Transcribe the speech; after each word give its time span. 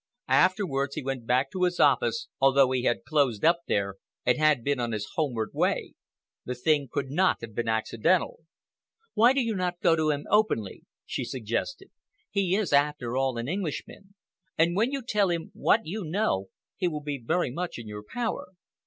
Afterwards 0.27 0.95
he 0.95 1.03
went 1.03 1.27
back 1.27 1.51
to 1.51 1.61
his 1.61 1.79
office, 1.79 2.27
although 2.39 2.71
he 2.71 2.85
had 2.85 3.03
closed 3.05 3.45
up 3.45 3.59
there 3.67 3.97
and 4.25 4.35
had 4.35 4.63
been 4.63 4.79
on 4.79 4.93
his 4.93 5.07
homeward 5.13 5.51
way. 5.53 5.93
The 6.43 6.55
thing 6.55 6.89
could 6.91 7.11
not 7.11 7.37
have 7.41 7.53
been 7.53 7.67
accidental." 7.67 8.39
"Why 9.13 9.31
do 9.31 9.41
you 9.41 9.53
not 9.55 9.79
go 9.79 9.95
to 9.95 10.09
him 10.09 10.25
openly?" 10.31 10.85
she 11.05 11.23
suggested. 11.23 11.91
"He 12.31 12.55
is, 12.55 12.73
after 12.73 13.15
all, 13.15 13.37
an 13.37 13.47
Englishman, 13.47 14.15
and 14.57 14.75
when 14.75 14.91
you 14.91 15.03
tell 15.07 15.29
him 15.29 15.51
what 15.53 15.81
you 15.83 16.03
know 16.03 16.47
he 16.77 16.87
will 16.87 17.03
be 17.03 17.21
very 17.23 17.51
much 17.51 17.77
in 17.77 17.87
your 17.87 18.01
power. 18.03 18.47